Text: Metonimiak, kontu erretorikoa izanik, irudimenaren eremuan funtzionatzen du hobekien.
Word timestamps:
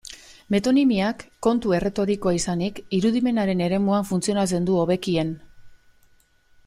Metonimiak, 0.53 1.25
kontu 1.47 1.75
erretorikoa 1.79 2.33
izanik, 2.39 2.81
irudimenaren 3.01 3.63
eremuan 3.67 4.09
funtzionatzen 4.13 4.67
du 4.71 4.81
hobekien. 4.85 5.31